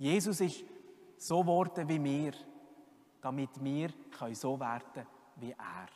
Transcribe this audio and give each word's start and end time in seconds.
Jesus 0.00 0.40
ist 0.40 0.64
so 1.18 1.42
geworden 1.42 1.86
wie 1.86 2.02
wir, 2.02 2.32
damit 3.20 3.50
wir 3.62 3.90
so 4.32 4.58
werden 4.58 4.82
können 4.94 5.06
wie 5.36 5.50
er. 5.50 5.88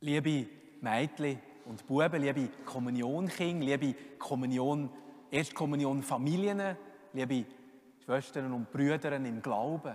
Liebe 0.00 0.48
Mädchen 0.80 1.38
und 1.66 1.86
Buben, 1.86 2.20
liebe 2.20 2.48
Kommunionkinder, 2.64 3.64
liebe 3.64 3.94
Kommunion, 4.18 4.90
Erstkommunion 5.30 6.02
Familien, 6.02 6.76
liebe 7.12 7.46
Schwestern 8.04 8.52
und 8.52 8.72
Brüder 8.72 9.12
im 9.12 9.40
Glauben. 9.40 9.94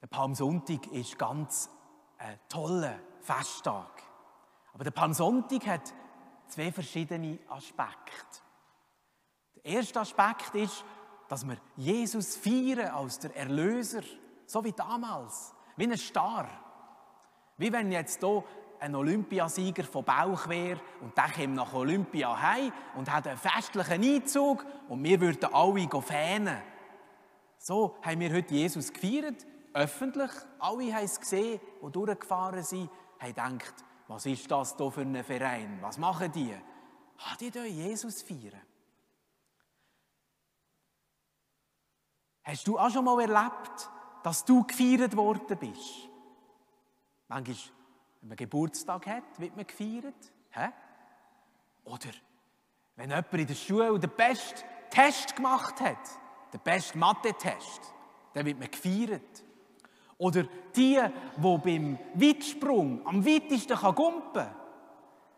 Der 0.00 0.06
Palmsonntag 0.06 0.86
ist 0.92 1.18
ganz 1.18 1.68
ein 2.20 2.38
toller 2.48 2.98
Festtag. 3.20 4.02
Aber 4.72 4.84
der 4.84 4.90
Palmsonntag 4.90 5.66
hat 5.66 5.94
zwei 6.48 6.70
verschiedene 6.70 7.38
Aspekte. 7.48 8.40
Der 9.56 9.72
erste 9.72 10.00
Aspekt 10.00 10.54
ist, 10.54 10.84
dass 11.28 11.46
wir 11.46 11.56
Jesus 11.76 12.36
feiern 12.36 12.88
als 12.94 13.18
der 13.18 13.34
Erlöser, 13.36 14.02
so 14.46 14.62
wie 14.64 14.72
damals, 14.72 15.54
wie 15.76 15.84
ein 15.84 15.96
Star. 15.96 16.48
Wie 17.56 17.72
wenn 17.72 17.92
jetzt 17.92 18.20
hier 18.20 18.44
ein 18.80 18.94
Olympiasieger 18.94 19.84
von 19.84 20.04
Bauch 20.04 20.48
wäre 20.48 20.80
und 21.00 21.16
der 21.16 21.30
kommt 21.30 21.54
nach 21.54 21.72
Olympia 21.74 22.40
heim 22.40 22.72
und 22.96 23.12
hat 23.12 23.26
einen 23.26 23.38
festlichen 23.38 24.02
Einzug 24.02 24.64
und 24.88 25.04
wir 25.04 25.20
würden 25.20 25.52
alle 25.52 26.02
fähnen. 26.02 26.62
So 27.58 27.96
haben 28.02 28.20
wir 28.20 28.32
heute 28.32 28.54
Jesus 28.54 28.92
gefeiert, 28.92 29.46
öffentlich. 29.72 30.30
Alle 30.58 30.94
haben 30.94 31.04
es 31.04 31.20
gesehen, 31.20 31.60
die 31.82 31.92
durchgefahren 31.92 32.62
sind, 32.62 32.90
haben 33.18 33.28
gedacht, 33.28 33.74
was 34.08 34.26
ist 34.26 34.50
das 34.50 34.76
hier 34.76 34.90
für 34.90 35.02
ein 35.02 35.24
Verein? 35.24 35.78
Was 35.80 35.98
machen 35.98 36.32
die? 36.32 36.54
Ah, 37.18 37.36
die 37.38 37.50
hier 37.50 37.66
Jesus 37.66 38.22
feiern. 38.22 38.60
Hast 42.42 42.66
du 42.66 42.78
auch 42.78 42.90
schon 42.90 43.04
mal 43.04 43.20
erlebt, 43.20 43.90
dass 44.22 44.44
du 44.44 44.64
gefeiert 44.64 45.16
worden 45.16 45.58
bist? 45.58 46.08
Manchmal 47.28 47.56
wenn 48.20 48.28
man 48.28 48.36
Geburtstag 48.36 49.06
hat, 49.06 49.38
wird 49.38 49.56
man 49.56 49.66
gefeiert. 49.66 50.32
Hä? 50.50 50.68
Oder 51.84 52.10
wenn 52.96 53.10
jemand 53.10 53.32
in 53.32 53.46
der 53.46 53.54
Schule 53.54 53.98
den 53.98 54.10
besten 54.10 54.60
Test 54.90 55.36
gemacht 55.36 55.80
hat, 55.80 55.96
den 56.52 56.60
besten 56.60 56.98
Mathe-Test, 56.98 57.94
dann 58.34 58.44
wird 58.44 58.58
man 58.58 58.70
gefeiert. 58.70 59.44
Oder 60.20 60.42
die, 60.76 61.00
die 61.36 61.58
beim 61.64 61.98
Weitsprung 62.12 63.06
am 63.06 63.24
weitesten 63.24 63.74
gumpen 63.94 64.34
kann, 64.34 64.54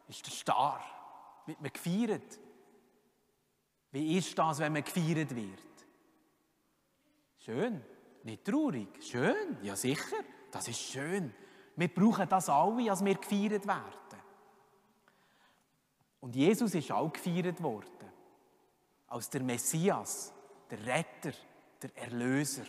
ist 0.09 0.27
der 0.27 0.33
Star. 0.33 0.83
Wird 1.47 1.61
man 1.61 1.73
gefeiert. 1.73 2.41
Wie 3.93 4.19
ist 4.19 4.37
das, 4.37 4.59
wenn 4.59 4.73
man 4.73 4.83
gefeiert 4.83 5.37
wird? 5.37 5.87
Schön. 7.39 7.81
Nicht 8.25 8.45
traurig. 8.45 8.89
Schön. 9.01 9.57
Ja, 9.63 9.77
sicher. 9.77 10.17
Das 10.51 10.67
ist 10.67 10.81
schön. 10.81 11.33
Wir 11.77 11.89
brauchen 11.89 12.29
das 12.29 12.49
alle, 12.49 12.91
als 12.91 13.05
wir 13.05 13.15
gefeiert 13.15 13.65
werden. 13.65 14.21
Und 16.19 16.35
Jesus 16.35 16.75
ist 16.75 16.91
auch 16.91 17.13
gefeiert 17.13 17.63
worden. 17.63 18.11
Als 19.07 19.31
der 19.31 19.45
Messias, 19.45 20.33
der 20.69 20.85
Retter, 20.85 21.39
der 21.81 21.97
Erlöser. 21.99 22.65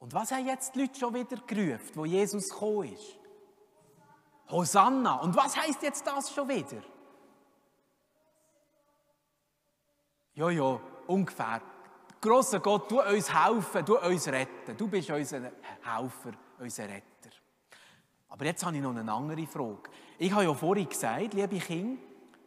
Und 0.00 0.14
was 0.14 0.32
haben 0.32 0.46
jetzt 0.46 0.74
die 0.74 0.80
Leute 0.80 0.98
schon 0.98 1.14
wieder 1.14 1.36
gerufen, 1.46 1.90
wo 1.94 2.04
Jesus 2.06 2.48
gekommen 2.48 2.92
ist? 2.92 3.18
Hosanna. 4.50 5.16
Und 5.16 5.36
was 5.36 5.56
heißt 5.56 5.82
jetzt 5.82 6.06
das 6.06 6.32
schon 6.32 6.48
wieder? 6.48 6.82
Ja, 10.34 10.50
ja, 10.50 10.80
ungefähr. 11.06 11.60
Grosser 12.20 12.60
Gott, 12.60 12.90
du 12.90 13.00
uns 13.02 13.32
helfen, 13.32 13.84
du 13.84 13.98
uns 13.98 14.26
retten. 14.28 14.76
Du 14.76 14.88
bist 14.88 15.10
unser 15.10 15.52
Helfer, 15.82 16.32
unser 16.58 16.84
Retter. 16.84 17.30
Aber 18.28 18.44
jetzt 18.46 18.64
habe 18.64 18.76
ich 18.76 18.82
noch 18.82 18.96
eine 18.96 19.12
andere 19.12 19.46
Frage. 19.46 19.90
Ich 20.18 20.32
habe 20.32 20.44
ja 20.44 20.54
vorhin 20.54 20.88
gesagt, 20.88 21.34
liebe 21.34 21.58
Kinder, 21.58 22.00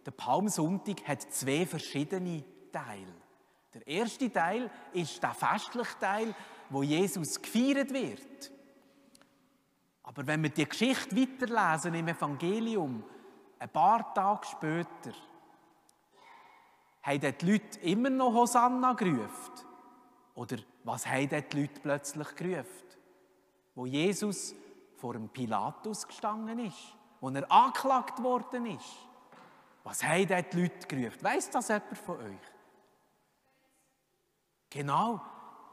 der 0.05 0.11
Palmsonntag 0.11 1.07
hat 1.07 1.21
zwei 1.21 1.65
verschiedene 1.65 2.43
Teile. 2.71 3.13
Der 3.73 3.87
erste 3.87 4.31
Teil 4.31 4.69
ist 4.93 5.21
der 5.21 5.33
festliche 5.33 5.99
Teil, 5.99 6.35
wo 6.73 6.83
Jesus 6.83 7.41
gefeiert 7.41 7.93
wird. 7.93 8.51
Aber 10.03 10.25
wenn 10.27 10.43
wir 10.43 10.49
die 10.49 10.67
Geschichte 10.67 11.15
weiterlesen 11.15 11.93
im 11.93 12.07
Evangelium, 12.07 13.03
ein 13.59 13.69
paar 13.69 14.13
Tage 14.13 14.47
später, 14.47 15.15
haben 17.03 17.19
die 17.19 17.51
Leute 17.51 17.79
immer 17.81 18.09
noch 18.09 18.33
Hosanna 18.33 18.93
gerufen? 18.93 19.53
Oder 20.35 20.57
was 20.83 21.05
haben 21.05 21.29
die 21.29 21.61
Leute 21.61 21.79
plötzlich 21.81 22.35
gerufen? 22.35 22.87
Wo 23.75 23.85
Jesus 23.85 24.55
vor 24.97 25.13
dem 25.13 25.29
Pilatus 25.29 26.07
gestanden 26.07 26.59
ist, 26.59 26.95
wo 27.19 27.29
er 27.29 27.49
angeklagt 27.51 28.21
worden 28.23 28.65
ist. 28.67 28.97
Was 29.83 30.03
haben 30.03 30.27
die 30.27 30.61
Leute 30.61 30.87
gerufen? 30.87 31.21
Weiss 31.21 31.49
das 31.49 31.67
jemand 31.67 31.97
von 31.97 32.17
euch? 32.17 32.37
Genau, 34.69 35.21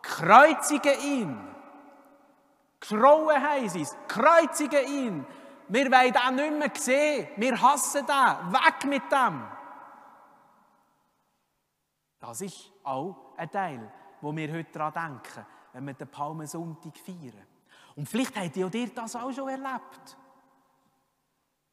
kreuzigen 0.02 1.00
ihn. 1.00 1.38
Geschrauen 2.80 3.68
sie 3.68 3.82
es, 3.82 3.96
kreuzigen 4.08 4.86
ihn. 4.86 5.26
Wir 5.68 5.90
wollen 5.90 6.14
ihn 6.14 6.36
nicht 6.36 6.58
mehr 6.58 6.82
sehen. 6.82 7.28
Wir 7.36 7.60
hassen 7.60 8.04
den. 8.06 8.52
Weg 8.52 8.84
mit 8.86 9.12
dem. 9.12 9.46
Das 12.18 12.40
ist 12.40 12.70
auch 12.82 13.34
ein 13.36 13.50
Teil, 13.50 13.92
wo 14.20 14.34
wir 14.34 14.52
heute 14.52 14.72
daran 14.72 14.92
denken, 14.92 15.46
wenn 15.72 15.86
wir 15.86 15.94
den 15.94 16.08
Palmensonntag 16.08 16.98
feiern. 16.98 17.46
Und 17.96 18.08
vielleicht 18.08 18.36
habt 18.36 18.56
ihr 18.56 18.88
das 18.94 19.16
auch 19.16 19.32
schon 19.32 19.48
erlebt. 19.48 20.16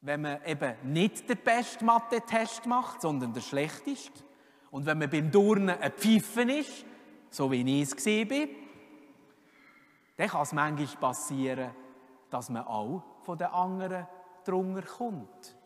Wenn 0.00 0.22
man 0.22 0.44
eben 0.44 0.92
nicht 0.92 1.28
den 1.28 1.38
besten 1.38 1.86
Mathe-Test 1.86 2.66
macht, 2.66 3.02
sondern 3.02 3.32
den 3.32 3.42
schlechtesten. 3.42 4.24
Und 4.70 4.86
wenn 4.86 4.98
man 4.98 5.10
beim 5.10 5.32
Turnen 5.32 5.70
ein 5.70 5.92
Pfeifen 5.92 6.50
ist, 6.50 6.84
so 7.38 7.52
wie 7.52 7.82
ich 7.82 7.92
es 7.92 8.04
bin, 8.04 8.48
dann 10.16 10.28
kann 10.28 10.42
es 10.42 10.52
manchmal 10.52 10.96
passieren, 10.96 11.70
dass 12.30 12.50
man 12.50 12.66
auch 12.66 13.04
von 13.22 13.38
den 13.38 13.46
anderen 13.46 14.08
drunter 14.44 14.82
kommt. 14.82 15.56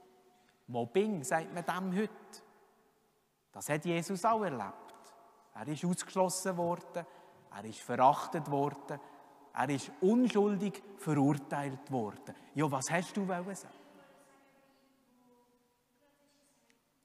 Mobbing, 0.66 1.25
sagt 1.25 1.55
man 1.55 1.65
dem 1.65 1.99
heute. 1.99 2.43
Das 3.53 3.71
hat 3.71 3.87
Jesus 3.87 4.22
auch 4.27 4.43
erlebt. 4.43 4.93
Er 5.55 5.66
ist 5.66 5.82
ausgeschlossen 5.82 6.59
worden, 6.59 7.06
er 7.56 7.65
ist 7.65 7.81
verachtet 7.81 8.50
worden, 8.50 9.00
er 9.55 9.71
ist 9.71 9.91
unschuldig 10.03 10.82
verurteilt 10.99 11.91
worden. 11.91 12.34
Ja, 12.55 12.71
was 12.71 12.91
hast 12.91 13.16
du 13.16 13.27
wollen 13.27 13.55
sagen? 13.55 13.75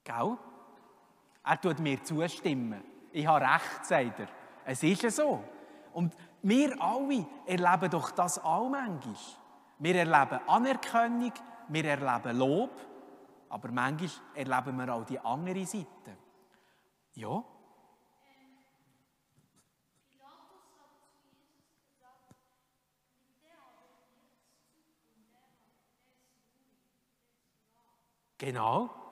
Gell? 0.04 0.38
Er 1.46 1.62
tut 1.62 1.80
mir 1.80 2.04
zustimmen. 2.04 2.84
Ich 3.14 3.26
habe 3.26 3.46
recht, 3.46 3.86
sagt 3.86 4.20
er. 4.20 4.37
Es 4.70 4.84
ist 4.84 5.02
ja 5.02 5.10
so. 5.10 5.42
Und 5.94 6.14
wir 6.44 6.80
alle 6.82 7.26
erleben 7.46 7.90
doch 7.90 8.12
das 8.12 8.38
auch 8.44 8.68
manchmal. 8.70 9.16
Wir 9.80 9.96
erleben 9.96 10.42
Anerkennung, 10.46 11.32
wir 11.70 11.86
erleben 11.86 12.38
Lob, 12.38 12.72
aber 13.48 13.72
manchmal 13.72 14.10
erleben 14.36 14.78
wir 14.78 14.94
auch 14.94 15.06
die 15.06 15.20
andere 15.20 15.66
Seite. 15.66 16.18
Ja, 17.14 17.44
Genau. 28.40 29.07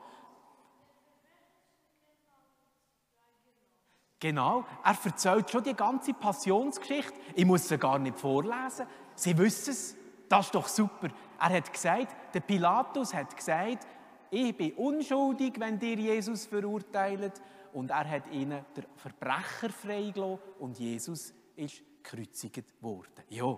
Genau, 4.20 4.66
er 4.84 4.98
erzählt 5.04 5.50
schon 5.50 5.64
die 5.64 5.74
ganze 5.74 6.14
Passionsgeschichte. 6.14 7.14
Ich 7.36 7.46
muss 7.46 7.68
sie 7.68 7.78
gar 7.78 8.00
nicht 8.00 8.18
vorlesen. 8.18 8.88
Sie 9.14 9.38
wissen 9.38 9.72
es. 9.72 9.96
Das 10.30 10.48
ist 10.48 10.56
doch 10.56 10.68
super. 10.68 11.10
Er 11.40 11.50
hat 11.50 11.72
gesagt, 11.72 12.16
der 12.34 12.40
Pilatus 12.40 13.14
hat 13.14 13.36
gesagt, 13.36 13.86
ich 14.32 14.56
bin 14.56 14.74
unschuldig, 14.74 15.54
wenn 15.60 15.78
dir 15.78 15.96
Jesus 15.96 16.46
verurteilt. 16.46 17.42
Und 17.74 17.92
er 17.92 18.10
hat 18.10 18.32
ihnen 18.32 18.66
den 18.76 18.86
Verbrecher 18.96 19.70
freigelassen 19.70 20.40
und 20.60 20.80
Jesus 20.80 21.34
ist 21.56 21.84
gekreuzigt 22.02 22.82
worden. 22.82 23.24
Ja, 23.30 23.58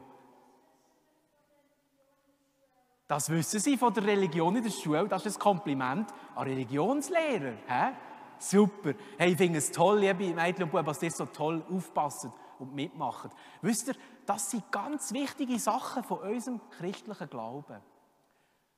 das 3.08 3.30
wissen 3.30 3.60
Sie 3.60 3.78
von 3.78 3.94
der 3.94 4.04
Religion 4.04 4.56
in 4.58 4.64
der 4.64 4.70
Schule. 4.70 5.08
Das 5.08 5.26
ist 5.26 5.38
ein 5.38 5.40
Kompliment 5.40 6.10
an 6.36 6.48
Religionslehrer. 6.48 7.54
He? 7.66 7.94
Super. 8.40 8.94
Hey, 9.18 9.32
ich 9.32 9.38
finde 9.38 9.60
es 9.60 9.72
toll, 9.72 10.00
liebe 10.00 10.34
Mädchen 10.34 10.64
und 10.64 10.72
Buben, 10.72 10.86
dass 10.86 11.02
ihr 11.02 11.12
so 11.12 11.26
toll 11.26 11.64
aufpasst 11.70 12.28
und 12.60 12.74
mitmachen. 12.74 13.32
Wisst 13.62 13.90
ihr, 13.90 13.96
das 14.26 14.52
sind 14.52 14.72
ganz 14.72 15.12
wichtige 15.14 15.58
Sachen 15.60 16.04
von 16.04 16.20
unserem 16.20 16.62
christlichen 16.70 17.30
Glauben. 17.30 17.82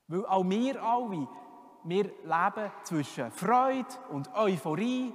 Weil 0.07 0.25
auch 0.25 0.43
wir 0.43 0.83
alle, 0.83 1.27
wir 1.83 2.03
leben 2.03 2.71
zwischen 2.83 3.31
Freude 3.31 3.87
und 4.09 4.33
Euphorie 4.33 5.13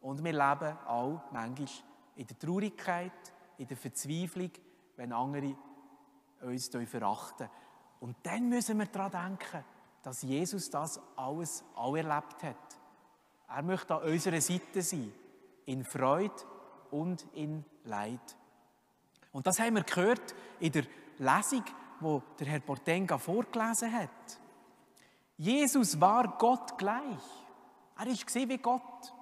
und 0.00 0.24
wir 0.24 0.32
leben 0.32 0.78
auch 0.86 1.20
manchmal 1.30 1.68
in 2.16 2.26
der 2.26 2.38
Traurigkeit, 2.38 3.12
in 3.58 3.66
der 3.66 3.76
Verzweiflung, 3.76 4.50
wenn 4.96 5.12
andere 5.12 5.54
uns 6.42 6.68
verachten. 6.68 7.48
Und 8.00 8.16
dann 8.22 8.48
müssen 8.48 8.78
wir 8.78 8.86
daran 8.86 9.36
denken, 9.38 9.64
dass 10.02 10.22
Jesus 10.22 10.70
das 10.70 11.00
alles 11.16 11.64
auch 11.74 11.96
erlebt 11.96 12.42
hat. 12.42 12.78
Er 13.48 13.62
möchte 13.62 13.94
an 13.94 14.02
unserer 14.02 14.40
Seite 14.40 14.82
sein, 14.82 15.12
in 15.66 15.84
Freude 15.84 16.34
und 16.90 17.26
in 17.34 17.64
Leid. 17.84 18.36
Und 19.32 19.46
das 19.46 19.58
haben 19.58 19.74
wir 19.74 19.84
gehört 19.84 20.34
in 20.60 20.72
der 20.72 20.84
Lesung, 21.18 21.64
wo 22.00 22.22
der 22.38 22.46
Herr 22.46 22.60
Portenga 22.60 23.18
vorgelesen 23.18 23.92
hat. 23.92 24.40
Jesus 25.36 26.00
war 26.00 26.36
Gott 26.38 26.76
gleich. 26.78 27.22
Er 27.98 28.06
ist 28.06 28.34
wie 28.34 28.58
Gott. 28.58 29.12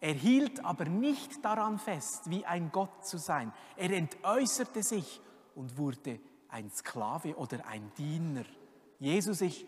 Er 0.00 0.14
hielt 0.14 0.64
aber 0.64 0.86
nicht 0.86 1.44
daran 1.44 1.78
fest, 1.78 2.30
wie 2.30 2.44
ein 2.46 2.72
Gott 2.72 3.04
zu 3.06 3.18
sein. 3.18 3.52
Er 3.76 3.90
entäußerte 3.90 4.82
sich 4.82 5.20
und 5.54 5.76
wurde 5.76 6.18
ein 6.48 6.70
Sklave 6.70 7.36
oder 7.36 7.66
ein 7.66 7.92
Diener. 7.96 8.44
Jesus 8.98 9.42
ist 9.42 9.64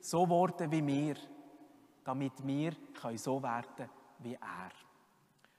so 0.00 0.24
geworden 0.24 0.70
wie 0.70 0.86
wir, 0.86 1.16
damit 2.04 2.46
wir 2.46 2.72
so 3.16 3.42
werden 3.42 3.88
wie 4.18 4.34
er. 4.34 4.70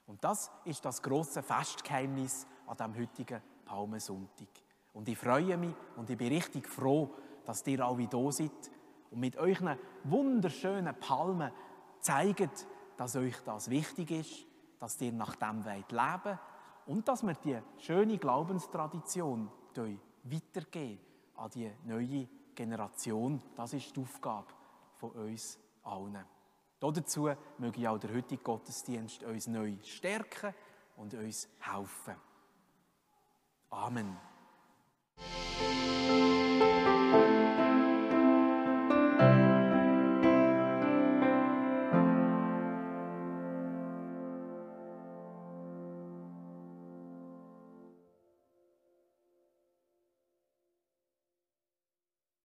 Und 0.08 0.24
das 0.24 0.52
ist 0.66 0.84
das 0.84 1.02
große 1.02 1.42
Festgeheimnis 1.42 2.46
an 2.68 2.78
dem 2.78 2.98
heutigen 2.98 3.42
Palmensonntag. 3.66 4.50
Und 4.94 5.08
ich 5.08 5.18
freue 5.18 5.58
mich 5.58 5.74
und 5.96 6.10
ich 6.10 6.18
bin 6.18 6.34
richtig 6.34 6.68
froh, 6.68 7.10
dass 7.46 7.66
ihr 7.68 7.86
alle 7.86 8.08
da 8.08 8.32
seid 8.32 8.52
und 9.12 9.20
mit 9.20 9.38
euren 9.38 9.78
wunderschönen 10.04 10.96
Palmen 11.00 11.52
zeigt, 12.00 12.68
dass 12.98 13.16
euch 13.16 13.36
das 13.44 13.70
wichtig 13.70 14.12
ist, 14.12 14.46
dass 14.80 15.00
ihr 15.02 15.14
nach 15.14 15.36
dem 15.36 15.64
leben 15.64 15.86
wollt 15.90 16.40
und 16.86 17.08
dass 17.08 17.26
wir 17.26 17.34
die 17.36 17.60
schöne 17.78 18.18
Glaubenstradition 18.18 19.50
weitergeben 20.24 21.00
an 21.36 21.50
die 21.52 21.72
neue 21.86 22.28
Generation. 22.54 23.42
Das 23.56 23.74
ist 23.74 23.96
die 23.96 24.02
Aufgabe 24.02 24.48
von 24.98 25.12
uns 25.12 25.58
allen. 25.84 26.26
Dazu 26.80 27.30
möge 27.60 27.90
auch 27.90 27.98
der 27.98 28.14
heutige 28.14 28.44
Gottesdienst 28.44 29.24
uns 29.24 29.48
neu 29.48 29.78
stärken 29.84 30.54
und 30.98 31.14
uns 31.14 31.48
helfen. 31.60 32.16
Amen. 33.70 34.33